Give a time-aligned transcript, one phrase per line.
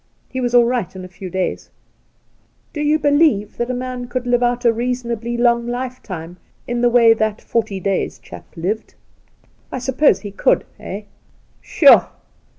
[0.29, 1.69] He was all right in a few days.'
[2.73, 6.89] 'Do you believe that a man could live out a reasonably long lifetime in the
[6.89, 8.95] way that" forty days" chap lived
[9.69, 11.03] 1 I suppose he could, eh 1
[11.61, 12.01] Shoo